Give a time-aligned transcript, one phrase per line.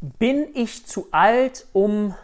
[0.00, 2.14] Bin ich zu alt, um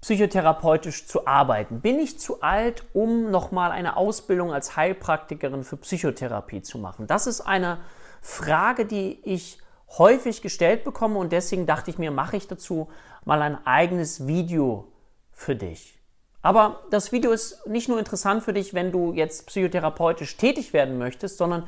[0.00, 1.80] psychotherapeutisch zu arbeiten?
[1.80, 7.06] Bin ich zu alt, um nochmal eine Ausbildung als Heilpraktikerin für Psychotherapie zu machen?
[7.06, 7.78] Das ist eine
[8.22, 9.58] Frage, die ich
[9.98, 12.88] häufig gestellt bekomme und deswegen dachte ich mir, mache ich dazu
[13.24, 14.92] mal ein eigenes Video
[15.32, 15.98] für dich.
[16.42, 20.96] Aber das Video ist nicht nur interessant für dich, wenn du jetzt psychotherapeutisch tätig werden
[20.96, 21.66] möchtest, sondern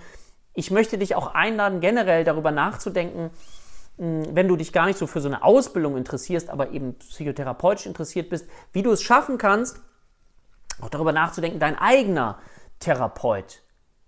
[0.55, 3.31] ich möchte dich auch einladen, generell darüber nachzudenken,
[4.03, 8.31] wenn du dich gar nicht so für so eine Ausbildung interessierst, aber eben psychotherapeutisch interessiert
[8.31, 9.81] bist, wie du es schaffen kannst,
[10.81, 12.41] auch darüber nachzudenken, dein eigener
[12.81, 13.63] Therapeut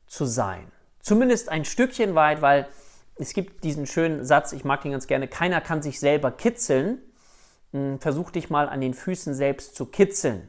[0.08, 0.72] zu sein.
[0.98, 2.66] Zumindest ein Stückchen weit, weil
[3.14, 6.98] es gibt diesen schönen Satz, ich mag den ganz gerne, keiner kann sich selber kitzeln.
[7.72, 10.48] Hm, versuch dich mal an den Füßen selbst zu kitzeln.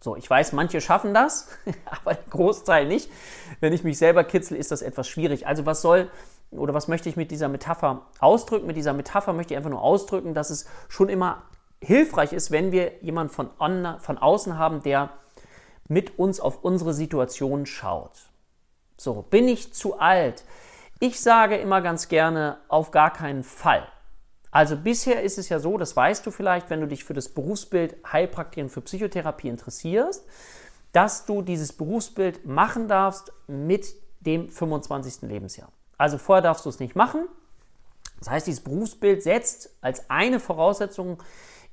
[0.00, 1.48] So, ich weiß, manche schaffen das,
[1.86, 3.10] aber der Großteil nicht.
[3.58, 5.48] Wenn ich mich selber kitzel, ist das etwas schwierig.
[5.48, 6.08] Also was soll
[6.50, 8.66] oder was möchte ich mit dieser Metapher ausdrücken?
[8.66, 11.42] Mit dieser Metapher möchte ich einfach nur ausdrücken, dass es schon immer
[11.82, 13.50] hilfreich ist, wenn wir jemanden von,
[13.98, 15.10] von außen haben, der
[15.88, 18.30] mit uns auf unsere Situation schaut.
[18.96, 20.44] So, bin ich zu alt?
[20.98, 23.86] Ich sage immer ganz gerne, auf gar keinen Fall.
[24.50, 27.28] Also bisher ist es ja so, das weißt du vielleicht, wenn du dich für das
[27.28, 30.24] Berufsbild Heilpraktikerin für Psychotherapie interessierst,
[30.92, 33.86] dass du dieses Berufsbild machen darfst mit
[34.20, 35.28] dem 25.
[35.28, 35.70] Lebensjahr.
[35.98, 37.26] Also vorher darfst du es nicht machen.
[38.18, 41.22] Das heißt, dieses Berufsbild setzt als eine Voraussetzung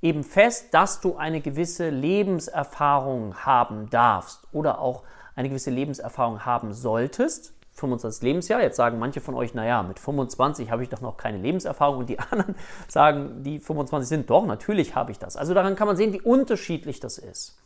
[0.02, 5.04] eben fest, dass du eine gewisse Lebenserfahrung haben darfst oder auch
[5.36, 7.54] eine gewisse Lebenserfahrung haben solltest.
[7.76, 8.22] 25.
[8.22, 8.62] Lebensjahr.
[8.62, 12.10] Jetzt sagen manche von euch, naja, mit 25 habe ich doch noch keine Lebenserfahrung und
[12.10, 12.56] die anderen
[12.88, 15.36] sagen, die 25 sind, doch, natürlich habe ich das.
[15.36, 17.58] Also daran kann man sehen, wie unterschiedlich das ist.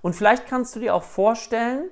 [0.00, 1.90] Und vielleicht kannst du dir auch vorstellen,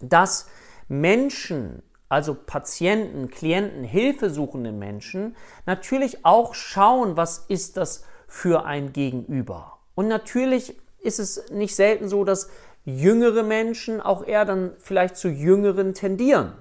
[0.00, 0.48] dass
[0.88, 1.82] Menschen,
[2.14, 9.78] also Patienten, Klienten, hilfesuchende Menschen, natürlich auch schauen, was ist das für ein Gegenüber.
[9.94, 12.48] Und natürlich ist es nicht selten so, dass
[12.84, 16.52] jüngere Menschen auch eher dann vielleicht zu jüngeren tendieren.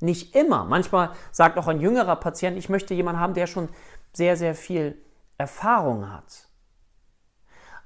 [0.00, 0.64] Nicht immer.
[0.64, 3.68] Manchmal sagt auch ein jüngerer Patient, ich möchte jemanden haben, der schon
[4.12, 4.96] sehr, sehr viel
[5.38, 6.45] Erfahrung hat.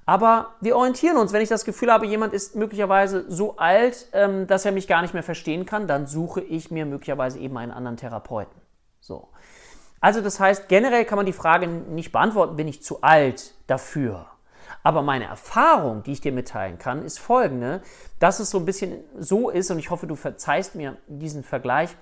[0.07, 4.47] Aber wir orientieren uns, wenn ich das Gefühl habe, jemand ist möglicherweise so alt, ähm,
[4.47, 7.73] dass er mich gar nicht mehr verstehen kann, dann suche ich mir möglicherweise eben einen
[7.73, 8.61] anderen Therapeuten.
[9.01, 9.29] So.
[10.01, 14.27] Also das heißt, generell kann man die Frage nicht beantworten, bin ich zu alt dafür?
[14.83, 17.83] Aber meine Erfahrung, die ich dir mitteilen kann, ist folgende,
[18.19, 21.97] dass es so ein bisschen so ist, und ich hoffe, du verzeihst mir diesen Vergleich,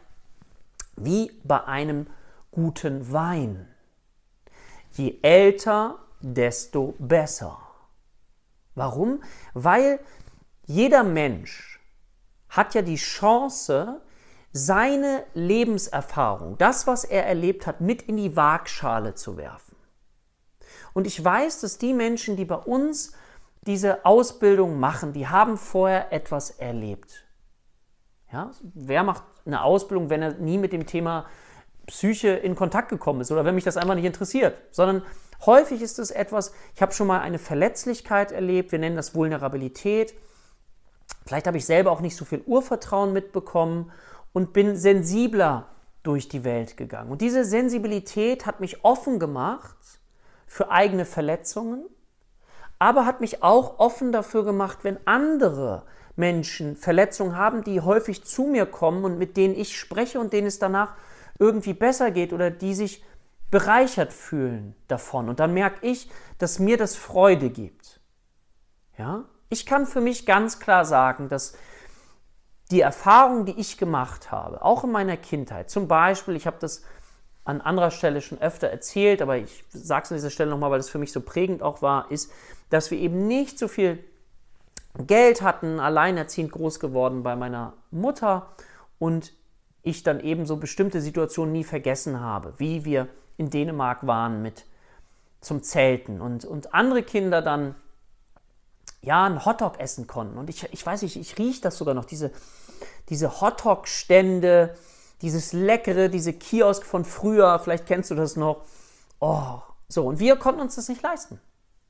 [0.97, 2.07] wie bei einem
[2.53, 3.69] guten Wein.
[4.93, 7.59] Je älter, desto besser.
[8.79, 9.23] Warum?
[9.55, 10.01] Weil
[10.67, 11.81] jeder Mensch
[12.49, 14.01] hat ja die Chance,
[14.53, 19.77] seine Lebenserfahrung, das, was er erlebt hat, mit in die Waagschale zu werfen.
[20.95, 23.13] Und ich weiß, dass die Menschen, die bei uns
[23.67, 27.27] diese Ausbildung machen, die haben vorher etwas erlebt.
[28.33, 28.51] Ja?
[28.75, 31.27] Wer macht eine Ausbildung, wenn er nie mit dem Thema
[31.89, 35.03] Psyche in Kontakt gekommen ist oder wenn mich das einfach nicht interessiert, sondern
[35.45, 40.15] häufig ist es etwas, ich habe schon mal eine Verletzlichkeit erlebt, wir nennen das Vulnerabilität.
[41.27, 43.91] Vielleicht habe ich selber auch nicht so viel Urvertrauen mitbekommen
[44.33, 45.67] und bin sensibler
[46.03, 47.11] durch die Welt gegangen.
[47.11, 49.77] Und diese Sensibilität hat mich offen gemacht
[50.47, 51.85] für eigene Verletzungen,
[52.79, 55.85] aber hat mich auch offen dafür gemacht, wenn andere
[56.17, 60.47] Menschen Verletzungen haben, die häufig zu mir kommen und mit denen ich spreche und denen
[60.47, 60.95] es danach
[61.39, 63.05] irgendwie besser geht oder die sich
[63.51, 65.29] bereichert fühlen davon.
[65.29, 68.01] Und dann merke ich, dass mir das Freude gibt.
[68.99, 69.25] Ja?
[69.49, 71.57] Ich kann für mich ganz klar sagen, dass
[72.71, 76.83] die Erfahrung, die ich gemacht habe, auch in meiner Kindheit, zum Beispiel, ich habe das
[77.45, 80.81] an anderer Stelle schon öfter erzählt, aber ich sage es an dieser Stelle nochmal, weil
[80.81, 82.31] es für mich so prägend auch war, ist,
[82.69, 84.05] dass wir eben nicht so viel
[84.99, 88.51] Geld hatten, alleinerziehend groß geworden bei meiner Mutter
[88.99, 89.33] und
[89.89, 94.65] ich dann eben so bestimmte Situationen nie vergessen habe, wie wir in Dänemark waren mit
[95.41, 97.75] zum Zelten und, und andere Kinder dann
[99.03, 100.39] ja einen Hotdog essen konnten.
[100.39, 102.33] Und ich, ich weiß nicht, ich rieche das sogar noch, diese,
[103.09, 104.77] diese Hotdog-Stände,
[105.23, 108.65] dieses Leckere, diese Kiosk von früher, vielleicht kennst du das noch.
[109.21, 111.41] Oh, so, und wir konnten uns das nicht leisten.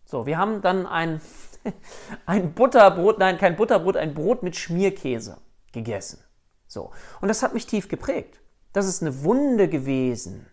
[0.05, 1.21] So, wir haben dann ein,
[2.27, 5.39] ein Butterbrot, nein, kein Butterbrot, ein Brot mit Schmierkäse
[5.73, 6.23] gegessen.
[6.69, 8.41] So, und das hat mich tief geprägt.
[8.73, 10.47] Das ist eine Wunde gewesen,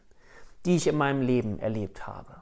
[0.65, 2.41] die ich in meinem Leben erlebt habe.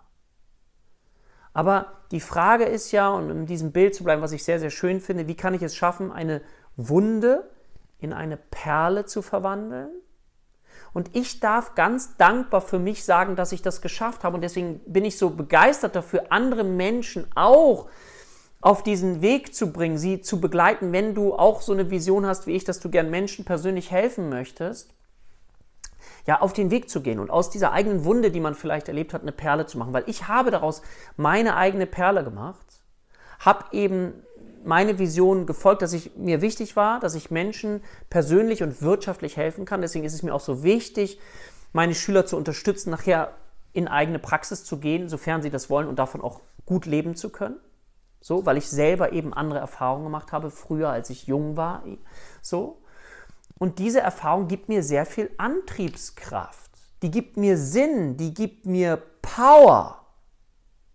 [1.53, 4.69] Aber die Frage ist ja, und in diesem Bild zu bleiben, was ich sehr, sehr
[4.69, 6.41] schön finde, wie kann ich es schaffen, eine
[6.77, 7.49] Wunde
[7.99, 9.89] in eine Perle zu verwandeln?
[10.93, 14.35] Und ich darf ganz dankbar für mich sagen, dass ich das geschafft habe.
[14.35, 17.89] Und deswegen bin ich so begeistert dafür, andere Menschen auch
[18.63, 22.47] auf diesen Weg zu bringen, sie zu begleiten, wenn du auch so eine Vision hast
[22.47, 24.93] wie ich, dass du gern Menschen persönlich helfen möchtest,
[26.25, 29.13] ja, auf den Weg zu gehen und aus dieser eigenen Wunde, die man vielleicht erlebt
[29.13, 29.91] hat, eine Perle zu machen.
[29.91, 30.81] Weil ich habe daraus
[31.17, 32.65] meine eigene Perle gemacht,
[33.39, 34.13] habe eben
[34.63, 39.65] meine Vision gefolgt, dass ich mir wichtig war, dass ich Menschen persönlich und wirtschaftlich helfen
[39.65, 39.81] kann.
[39.81, 41.19] Deswegen ist es mir auch so wichtig,
[41.73, 43.33] meine Schüler zu unterstützen, nachher
[43.73, 47.29] in eigene Praxis zu gehen, sofern sie das wollen und davon auch gut leben zu
[47.29, 47.57] können.
[48.23, 51.83] So, weil ich selber eben andere Erfahrungen gemacht habe, früher als ich jung war.
[52.41, 52.81] So.
[53.59, 56.71] Und diese Erfahrung gibt mir sehr viel Antriebskraft.
[57.01, 60.05] Die gibt mir Sinn, die gibt mir Power.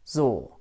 [0.05, 0.59] So.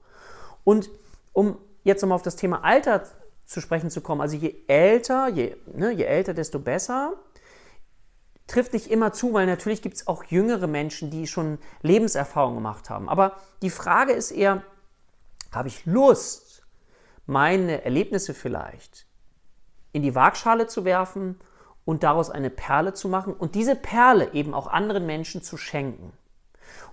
[0.65, 0.89] Und
[1.31, 3.03] um jetzt nochmal auf das Thema Alter
[3.45, 7.13] zu sprechen zu kommen, also je älter, je, ne, je älter, desto besser,
[8.45, 12.89] trifft nicht immer zu, weil natürlich gibt es auch jüngere Menschen, die schon Lebenserfahrung gemacht
[12.89, 13.07] haben.
[13.07, 14.63] Aber die Frage ist eher,
[15.53, 16.46] habe ich Lust,
[17.27, 19.05] meine Erlebnisse vielleicht
[19.91, 21.39] in die Waagschale zu werfen
[21.85, 26.13] und daraus eine Perle zu machen und diese Perle eben auch anderen Menschen zu schenken.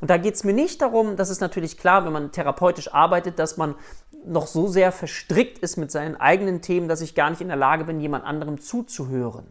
[0.01, 3.39] Und da geht es mir nicht darum, das ist natürlich klar, wenn man therapeutisch arbeitet,
[3.39, 3.75] dass man
[4.25, 7.57] noch so sehr verstrickt ist mit seinen eigenen Themen, dass ich gar nicht in der
[7.57, 9.47] Lage bin, jemand anderem zuzuhören.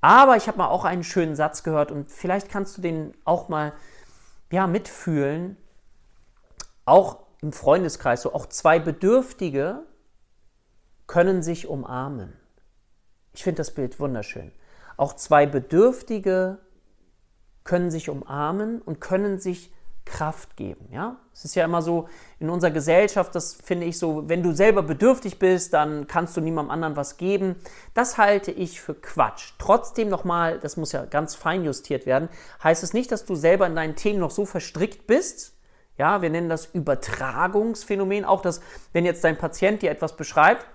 [0.00, 3.48] Aber ich habe mal auch einen schönen Satz gehört und vielleicht kannst du den auch
[3.48, 3.72] mal
[4.50, 5.56] ja, mitfühlen.
[6.84, 9.82] Auch im Freundeskreis so, auch zwei Bedürftige
[11.06, 12.32] können sich umarmen.
[13.34, 14.50] Ich finde das Bild wunderschön.
[14.96, 16.56] Auch zwei Bedürftige
[17.62, 19.70] können sich umarmen und können sich
[20.06, 20.88] Kraft geben.
[20.90, 21.18] Ja?
[21.34, 22.08] Es ist ja immer so
[22.38, 26.40] in unserer Gesellschaft, das finde ich so, wenn du selber bedürftig bist, dann kannst du
[26.40, 27.56] niemandem anderen was geben.
[27.92, 29.52] Das halte ich für Quatsch.
[29.58, 32.30] Trotzdem nochmal, das muss ja ganz fein justiert werden,
[32.62, 35.54] heißt es nicht, dass du selber in deinen Themen noch so verstrickt bist,
[35.96, 38.24] ja, wir nennen das Übertragungsphänomen.
[38.24, 38.60] Auch das,
[38.92, 40.66] wenn jetzt dein Patient dir etwas beschreibt,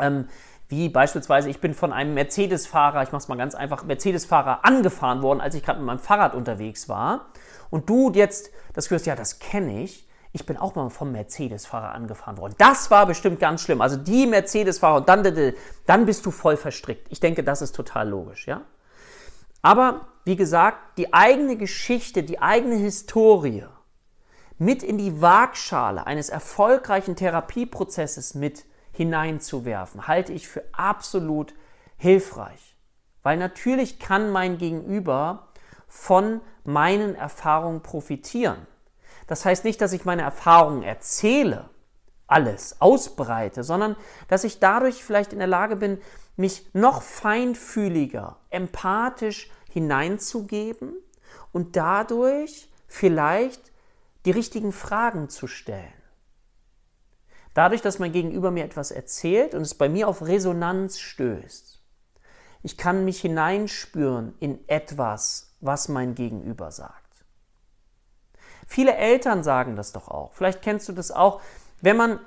[0.00, 0.28] ähm,
[0.68, 5.22] wie beispielsweise, ich bin von einem Mercedes-Fahrer, ich mache es mal ganz einfach, Mercedes-Fahrer angefahren
[5.22, 7.26] worden, als ich gerade mit meinem Fahrrad unterwegs war.
[7.70, 10.06] Und du jetzt das hörst, ja, das kenne ich.
[10.32, 12.54] Ich bin auch mal vom Mercedes-Fahrer angefahren worden.
[12.58, 13.80] Das war bestimmt ganz schlimm.
[13.80, 15.54] Also die Mercedes-Fahrer und dann,
[15.86, 17.06] dann bist du voll verstrickt.
[17.10, 18.60] Ich denke, das ist total logisch, ja.
[19.62, 23.64] Aber wie gesagt, die eigene Geschichte, die eigene Historie,
[24.58, 31.54] mit in die Waagschale eines erfolgreichen Therapieprozesses mit hineinzuwerfen, halte ich für absolut
[31.98, 32.76] hilfreich.
[33.22, 35.48] Weil natürlich kann mein Gegenüber
[35.86, 38.66] von meinen Erfahrungen profitieren.
[39.26, 41.68] Das heißt nicht, dass ich meine Erfahrungen erzähle,
[42.26, 43.96] alles ausbreite, sondern
[44.28, 45.98] dass ich dadurch vielleicht in der Lage bin,
[46.36, 50.94] mich noch feinfühliger, empathisch hineinzugeben
[51.52, 53.72] und dadurch vielleicht
[54.26, 55.92] die richtigen Fragen zu stellen.
[57.54, 61.82] Dadurch, dass mein Gegenüber mir etwas erzählt und es bei mir auf Resonanz stößt.
[62.62, 67.24] Ich kann mich hineinspüren in etwas, was mein Gegenüber sagt.
[68.66, 70.34] Viele Eltern sagen das doch auch.
[70.34, 71.40] Vielleicht kennst du das auch,
[71.80, 72.20] wenn man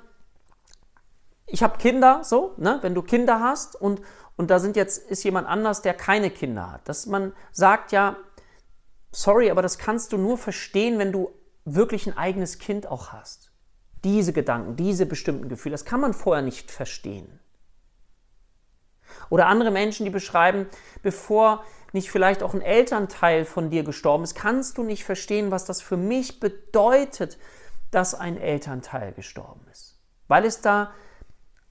[1.50, 4.00] ich habe Kinder, so, ne, wenn du Kinder hast und,
[4.36, 8.16] und da sind jetzt, ist jemand anders, der keine Kinder hat, dass man sagt ja,
[9.10, 11.30] sorry, aber das kannst du nur verstehen, wenn du
[11.64, 13.52] wirklich ein eigenes Kind auch hast.
[14.04, 17.40] Diese Gedanken, diese bestimmten Gefühle, das kann man vorher nicht verstehen.
[19.28, 20.66] Oder andere Menschen, die beschreiben,
[21.02, 25.64] bevor nicht vielleicht auch ein Elternteil von dir gestorben ist, kannst du nicht verstehen, was
[25.64, 27.38] das für mich bedeutet,
[27.90, 29.98] dass ein Elternteil gestorben ist.
[30.28, 30.92] Weil es da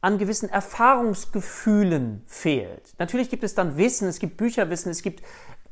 [0.02, 2.94] an gewissen Erfahrungsgefühlen fehlt.
[3.00, 5.24] Natürlich gibt es dann Wissen, es gibt Bücherwissen, es gibt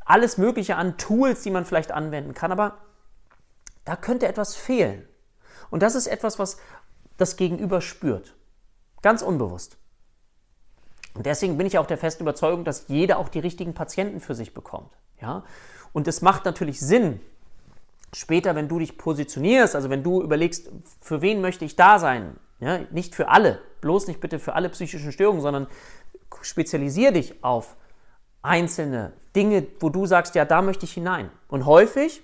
[0.05, 2.77] alles Mögliche an Tools, die man vielleicht anwenden kann, aber
[3.87, 5.07] da könnte etwas fehlen.
[5.69, 6.57] Und das ist etwas, was
[7.15, 8.35] das Gegenüber spürt.
[9.01, 9.77] Ganz unbewusst.
[11.13, 14.35] Und deswegen bin ich auch der festen Überzeugung, dass jeder auch die richtigen Patienten für
[14.35, 14.91] sich bekommt.
[15.21, 15.45] Ja?
[15.93, 17.21] Und es macht natürlich Sinn,
[18.13, 22.35] später, wenn du dich positionierst, also wenn du überlegst, für wen möchte ich da sein,
[22.59, 22.79] ja?
[22.91, 25.67] nicht für alle, bloß nicht bitte für alle psychischen Störungen, sondern
[26.41, 27.77] spezialisiere dich auf
[28.41, 31.31] einzelne Dinge, wo du sagst, ja, da möchte ich hinein.
[31.47, 32.21] Und häufig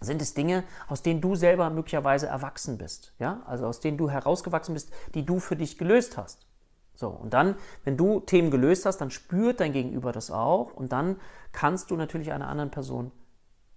[0.00, 3.42] sind es Dinge, aus denen du selber möglicherweise erwachsen bist, ja?
[3.46, 6.46] Also aus denen du herausgewachsen bist, die du für dich gelöst hast.
[6.94, 10.92] So, und dann, wenn du Themen gelöst hast, dann spürt dein Gegenüber das auch und
[10.92, 11.16] dann
[11.52, 13.10] kannst du natürlich einer anderen Person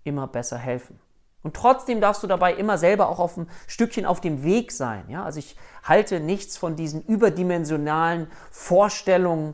[0.04, 1.00] immer besser helfen.
[1.42, 5.06] Und trotzdem darfst du dabei immer selber auch auf ein Stückchen auf dem Weg sein.
[5.10, 5.24] Ja?
[5.24, 9.54] Also ich halte nichts von diesen überdimensionalen Vorstellungen,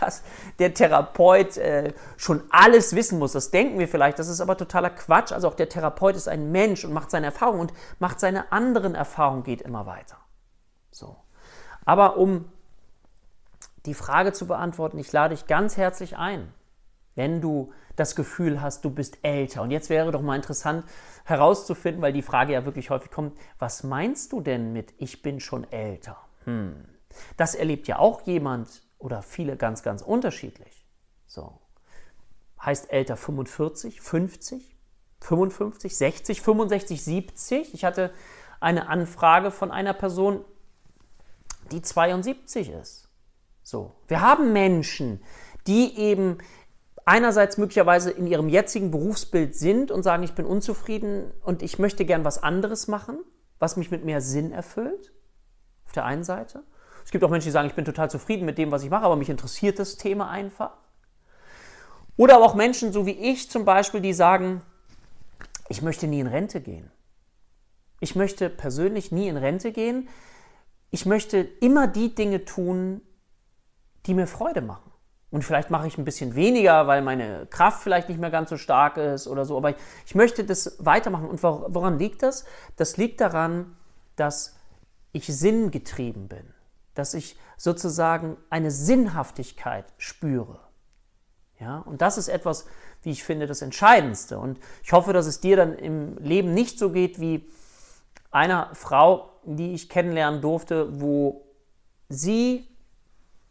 [0.00, 0.22] dass
[0.58, 3.32] der Therapeut äh, schon alles wissen muss.
[3.32, 5.32] Das denken wir vielleicht, das ist aber totaler Quatsch.
[5.32, 8.94] Also auch der Therapeut ist ein Mensch und macht seine Erfahrungen und macht seine anderen
[8.94, 10.16] Erfahrungen, geht immer weiter.
[10.90, 11.16] So.
[11.84, 12.50] Aber um
[13.86, 16.52] die Frage zu beantworten, ich lade dich ganz herzlich ein,
[17.14, 19.62] wenn du das Gefühl hast, du bist älter.
[19.62, 20.84] Und jetzt wäre doch mal interessant
[21.24, 25.40] herauszufinden, weil die Frage ja wirklich häufig kommt, was meinst du denn mit ich bin
[25.40, 26.16] schon älter?
[26.44, 26.84] Hm.
[27.36, 30.86] Das erlebt ja auch jemand oder viele ganz, ganz unterschiedlich.
[31.26, 31.58] So.
[32.64, 34.76] Heißt älter 45, 50,
[35.20, 37.74] 55, 60, 65, 70.
[37.74, 38.12] Ich hatte
[38.60, 40.44] eine Anfrage von einer Person,
[41.72, 43.08] die 72 ist.
[43.62, 43.96] So.
[44.06, 45.22] Wir haben Menschen,
[45.66, 46.38] die eben
[47.06, 52.04] einerseits möglicherweise in ihrem jetzigen Berufsbild sind und sagen, ich bin unzufrieden und ich möchte
[52.04, 53.18] gern was anderes machen,
[53.58, 55.12] was mich mit mehr Sinn erfüllt.
[55.86, 56.62] Auf der einen Seite.
[57.10, 59.02] Es gibt auch Menschen, die sagen, ich bin total zufrieden mit dem, was ich mache,
[59.02, 60.70] aber mich interessiert das Thema einfach.
[62.16, 64.62] Oder aber auch Menschen, so wie ich zum Beispiel, die sagen,
[65.68, 66.88] ich möchte nie in Rente gehen.
[67.98, 70.08] Ich möchte persönlich nie in Rente gehen.
[70.92, 73.00] Ich möchte immer die Dinge tun,
[74.06, 74.92] die mir Freude machen.
[75.32, 78.56] Und vielleicht mache ich ein bisschen weniger, weil meine Kraft vielleicht nicht mehr ganz so
[78.56, 79.56] stark ist oder so.
[79.56, 79.74] Aber
[80.06, 81.28] ich möchte das weitermachen.
[81.28, 82.44] Und woran liegt das?
[82.76, 83.76] Das liegt daran,
[84.14, 84.54] dass
[85.10, 86.54] ich sinngetrieben bin.
[86.94, 90.60] Dass ich sozusagen eine Sinnhaftigkeit spüre.
[91.58, 92.66] Ja, und das ist etwas,
[93.02, 94.38] wie ich finde, das Entscheidendste.
[94.38, 97.48] Und ich hoffe, dass es dir dann im Leben nicht so geht wie
[98.30, 101.46] einer Frau, die ich kennenlernen durfte, wo
[102.08, 102.66] sie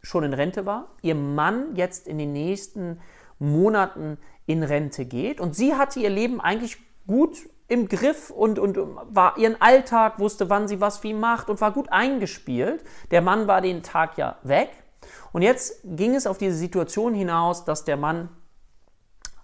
[0.02, 3.00] schon in Rente war, ihr Mann jetzt in den nächsten
[3.38, 8.76] Monaten in Rente geht und sie hatte ihr Leben eigentlich gut im Griff und, und
[9.14, 12.84] war ihren Alltag, wusste, wann sie was wie macht und war gut eingespielt.
[13.12, 14.70] Der Mann war den Tag ja weg.
[15.32, 18.28] Und jetzt ging es auf diese Situation hinaus, dass der Mann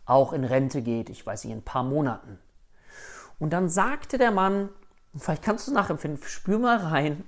[0.06, 2.40] auch in Rente geht, ich weiß nicht, in ein paar Monaten.
[3.38, 4.71] Und dann sagte der Mann,
[5.16, 7.23] vielleicht kannst du es nachempfinden, spür mal rein,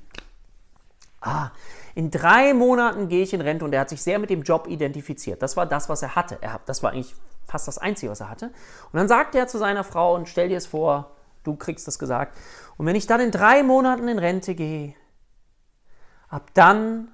[1.21, 1.51] ah,
[1.95, 4.67] in drei Monaten gehe ich in Rente und er hat sich sehr mit dem Job
[4.67, 5.43] identifiziert.
[5.43, 6.39] Das war das, was er hatte.
[6.41, 7.15] Er, das war eigentlich
[7.49, 8.47] fast das Einzige, was er hatte.
[8.93, 11.99] Und dann sagt er zu seiner Frau und stell dir es vor, du kriegst das
[11.99, 12.39] gesagt.
[12.77, 14.95] Und wenn ich dann in drei Monaten in Rente gehe,
[16.29, 17.11] ab dann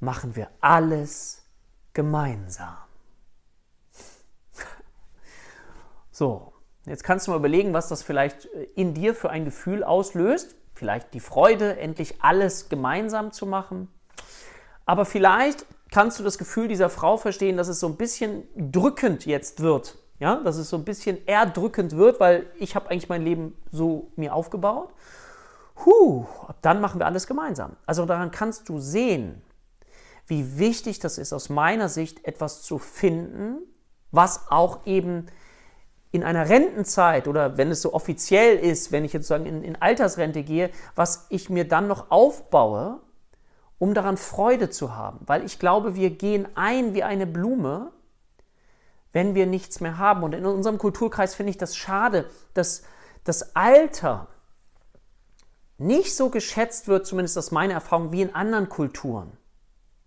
[0.00, 1.42] machen wir alles
[1.92, 2.76] gemeinsam.
[6.10, 6.52] So,
[6.84, 10.54] jetzt kannst du mal überlegen, was das vielleicht in dir für ein Gefühl auslöst.
[10.74, 13.88] Vielleicht die Freude, endlich alles gemeinsam zu machen.
[14.84, 19.26] Aber vielleicht kannst du das Gefühl dieser Frau verstehen, dass es so ein bisschen drückend
[19.26, 19.98] jetzt wird.
[20.18, 24.12] Ja, dass es so ein bisschen erdrückend wird, weil ich habe eigentlich mein Leben so
[24.16, 24.90] mir aufgebaut.
[25.84, 26.26] Huh,
[26.60, 27.76] dann machen wir alles gemeinsam.
[27.86, 29.40] Also daran kannst du sehen,
[30.26, 33.60] wie wichtig das ist, aus meiner Sicht etwas zu finden,
[34.10, 35.26] was auch eben
[36.12, 39.80] in einer Rentenzeit oder wenn es so offiziell ist, wenn ich jetzt sagen in, in
[39.80, 43.00] Altersrente gehe, was ich mir dann noch aufbaue,
[43.80, 45.20] um daran Freude zu haben.
[45.26, 47.90] Weil ich glaube, wir gehen ein wie eine Blume,
[49.12, 50.22] wenn wir nichts mehr haben.
[50.22, 52.82] Und in unserem Kulturkreis finde ich das schade, dass
[53.24, 54.28] das Alter
[55.78, 59.32] nicht so geschätzt wird, zumindest aus meiner Erfahrung, wie in anderen Kulturen.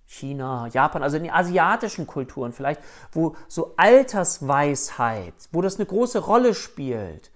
[0.05, 2.79] China, Japan, also in den asiatischen Kulturen vielleicht,
[3.11, 7.31] wo so Altersweisheit, wo das eine große Rolle spielt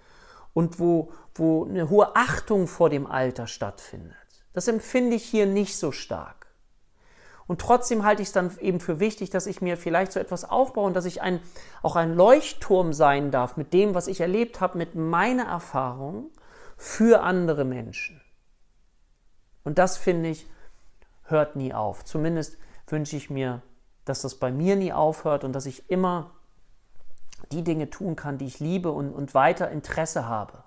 [0.53, 4.26] und wo, wo eine hohe Achtung vor dem Alter stattfindet.
[4.57, 6.47] Das empfinde ich hier nicht so stark.
[7.45, 10.49] Und trotzdem halte ich es dann eben für wichtig, dass ich mir vielleicht so etwas
[10.49, 11.41] aufbaue und dass ich ein,
[11.83, 16.31] auch ein Leuchtturm sein darf mit dem, was ich erlebt habe, mit meiner Erfahrung
[16.75, 18.19] für andere Menschen.
[19.63, 20.47] Und das finde ich,
[21.25, 22.03] hört nie auf.
[22.03, 23.61] Zumindest wünsche ich mir,
[24.05, 26.31] dass das bei mir nie aufhört und dass ich immer
[27.51, 30.63] die Dinge tun kann, die ich liebe und, und weiter Interesse habe.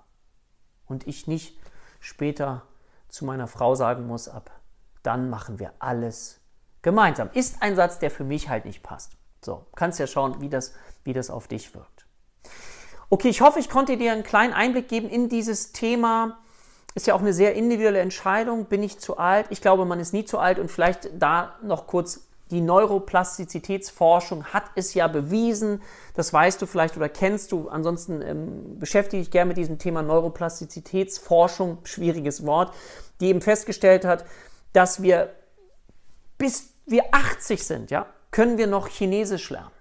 [0.85, 1.59] Und ich nicht
[1.99, 2.63] später
[3.11, 4.51] zu meiner Frau sagen muss, ab
[5.03, 6.39] dann machen wir alles
[6.81, 7.29] gemeinsam.
[7.33, 9.13] Ist ein Satz, der für mich halt nicht passt.
[9.43, 12.05] So, kannst ja schauen, wie das, wie das auf dich wirkt.
[13.09, 16.39] Okay, ich hoffe, ich konnte dir einen kleinen Einblick geben in dieses Thema.
[16.93, 18.65] Ist ja auch eine sehr individuelle Entscheidung.
[18.65, 19.47] Bin ich zu alt?
[19.49, 20.59] Ich glaube, man ist nie zu alt.
[20.59, 25.81] Und vielleicht da noch kurz die Neuroplastizitätsforschung hat es ja bewiesen,
[26.15, 27.69] das weißt du vielleicht oder kennst du.
[27.69, 32.73] Ansonsten ähm, beschäftige ich gerne mit diesem Thema Neuroplastizitätsforschung, schwieriges Wort,
[33.21, 34.25] die eben festgestellt hat,
[34.73, 35.33] dass wir
[36.37, 39.71] bis wir 80 sind, ja, können wir noch Chinesisch lernen.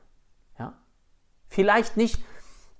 [0.59, 0.75] Ja?
[1.49, 2.21] Vielleicht nicht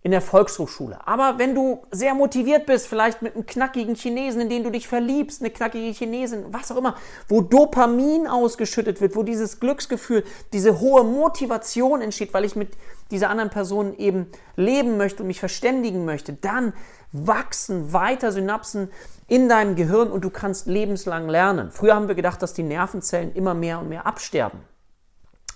[0.03, 0.99] in der Volkshochschule.
[1.07, 4.89] Aber wenn du sehr motiviert bist, vielleicht mit einem knackigen Chinesen, in den du dich
[4.89, 6.97] verliebst, eine knackige Chinesin, was auch immer,
[7.29, 12.71] wo Dopamin ausgeschüttet wird, wo dieses Glücksgefühl, diese hohe Motivation entsteht, weil ich mit
[13.11, 14.27] dieser anderen Person eben
[14.57, 16.73] leben möchte und mich verständigen möchte, dann
[17.13, 18.91] wachsen weiter Synapsen
[19.29, 21.71] in deinem Gehirn und du kannst lebenslang lernen.
[21.73, 24.61] Früher haben wir gedacht, dass die Nervenzellen immer mehr und mehr absterben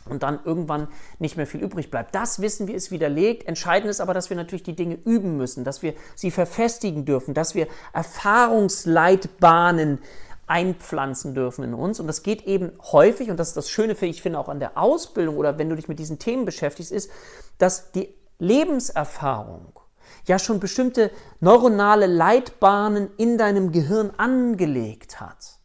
[0.08, 2.14] und dann irgendwann nicht mehr viel übrig bleibt.
[2.14, 3.46] Das wissen wir ist widerlegt.
[3.48, 7.34] Entscheidend ist aber, dass wir natürlich die Dinge üben müssen, dass wir sie verfestigen dürfen,
[7.34, 9.98] dass wir Erfahrungsleitbahnen
[10.46, 12.00] einpflanzen dürfen in uns.
[12.00, 14.76] Und das geht eben häufig, und das ist das Schöne, ich finde, auch an der
[14.76, 17.10] Ausbildung oder wenn du dich mit diesen Themen beschäftigst, ist,
[17.58, 19.78] dass die Lebenserfahrung
[20.26, 25.58] ja schon bestimmte neuronale Leitbahnen in deinem Gehirn angelegt hat.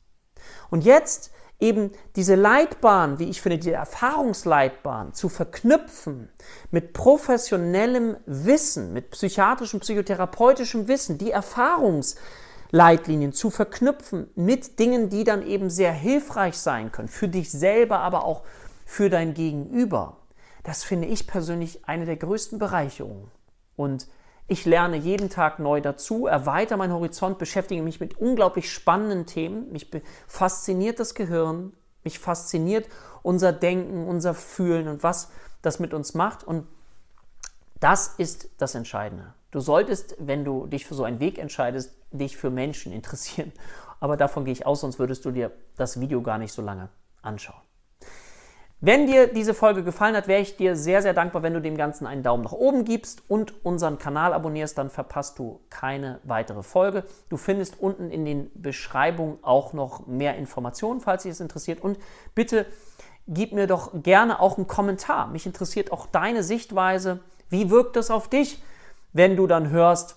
[0.69, 6.29] Und jetzt eben diese Leitbahn, wie ich finde, die Erfahrungsleitbahn zu verknüpfen
[6.71, 15.45] mit professionellem Wissen, mit psychiatrischem, psychotherapeutischem Wissen, die Erfahrungsleitlinien zu verknüpfen mit Dingen, die dann
[15.45, 18.43] eben sehr hilfreich sein können, für dich selber, aber auch
[18.85, 20.17] für dein Gegenüber.
[20.63, 23.29] Das finde ich persönlich eine der größten Bereicherungen.
[23.75, 24.07] Und
[24.49, 29.71] ich lerne jeden Tag neu dazu, erweitere meinen Horizont, beschäftige mich mit unglaublich spannenden Themen.
[29.71, 29.89] Mich
[30.27, 32.87] fasziniert das Gehirn, mich fasziniert
[33.21, 35.29] unser Denken, unser Fühlen und was
[35.61, 36.43] das mit uns macht.
[36.43, 36.65] Und
[37.79, 39.33] das ist das Entscheidende.
[39.51, 43.53] Du solltest, wenn du dich für so einen Weg entscheidest, dich für Menschen interessieren.
[43.99, 46.89] Aber davon gehe ich aus, sonst würdest du dir das Video gar nicht so lange
[47.21, 47.68] anschauen.
[48.81, 51.75] Wenn dir diese Folge gefallen hat, wäre ich dir sehr, sehr dankbar, wenn du dem
[51.75, 56.63] Ganzen einen Daumen nach oben gibst und unseren Kanal abonnierst, dann verpasst du keine weitere
[56.63, 57.03] Folge.
[57.27, 61.81] Du findest unten in den Beschreibungen auch noch mehr Informationen, falls dich es interessiert.
[61.81, 61.99] Und
[62.35, 62.65] bitte
[63.27, 65.27] gib mir doch gerne auch einen Kommentar.
[65.27, 67.19] Mich interessiert auch deine Sichtweise.
[67.49, 68.63] Wie wirkt es auf dich,
[69.11, 70.15] wenn du dann hörst,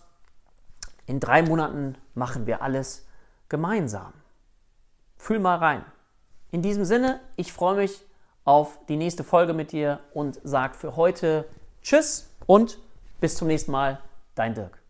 [1.06, 3.08] in drei Monaten machen wir alles
[3.48, 4.12] gemeinsam?
[5.16, 5.84] Fühl mal rein.
[6.52, 8.04] In diesem Sinne, ich freue mich
[8.44, 11.46] auf die nächste Folge mit dir und sag für heute
[11.82, 12.78] Tschüss und
[13.20, 14.00] bis zum nächsten Mal,
[14.34, 14.81] dein Dirk.